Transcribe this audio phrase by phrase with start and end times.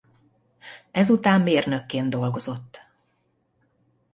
[0.91, 2.81] Ez után mérnökként dolgozott.